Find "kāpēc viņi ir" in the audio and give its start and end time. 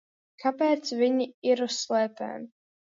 0.43-1.65